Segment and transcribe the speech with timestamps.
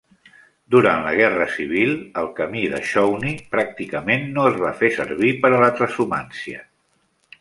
[0.75, 1.91] Durant la Guerra Civil,
[2.21, 6.65] el camí de Shawnee pràcticament no es va fer servir per a la transhumància.